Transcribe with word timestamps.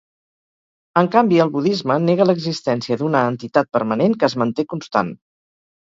En 1.01 1.09
canvi, 1.15 1.41
el 1.43 1.51
budisme 1.57 1.97
nega 2.07 2.27
l'existència 2.29 2.99
d'una 3.03 3.21
entitat 3.35 3.69
permanent 3.79 4.17
que 4.23 4.31
es 4.33 4.37
manté 4.45 4.67
constant. 4.75 5.13